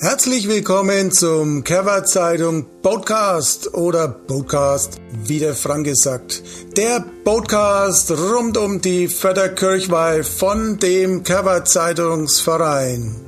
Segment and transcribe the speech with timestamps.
[0.00, 6.40] Herzlich willkommen zum Cover Zeitung Podcast oder Podcast, wie der Franke sagt.
[6.76, 13.27] Der Podcast rund um die Förderkirchweih von dem Cover Zeitungsverein.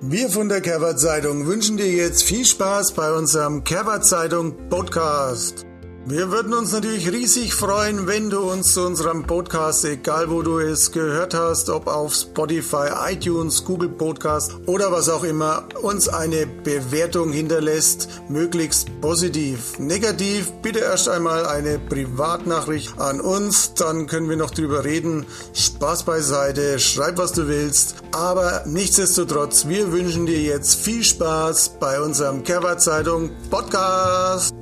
[0.00, 5.66] Wir von der Kerwart Zeitung wünschen dir jetzt viel Spaß bei unserem Kerwart Zeitung Podcast.
[6.10, 10.58] Wir würden uns natürlich riesig freuen, wenn du uns zu unserem Podcast, egal wo du
[10.58, 16.46] es gehört hast, ob auf Spotify, iTunes, Google Podcast oder was auch immer, uns eine
[16.46, 19.78] Bewertung hinterlässt, möglichst positiv.
[19.78, 25.26] Negativ, bitte erst einmal eine Privatnachricht an uns, dann können wir noch drüber reden.
[25.52, 32.00] Spaß beiseite, schreib was du willst, aber nichtsdestotrotz, wir wünschen dir jetzt viel Spaß bei
[32.00, 34.57] unserem Cover Zeitung Podcast.